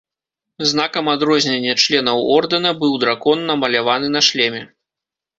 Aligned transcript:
Знакам 0.69 1.09
адрознення 1.15 1.75
членаў 1.83 2.21
ордэна 2.35 2.71
быў 2.79 2.93
дракон, 3.03 3.43
намаляваны 3.51 4.07
на 4.15 4.21
шлеме. 4.29 4.63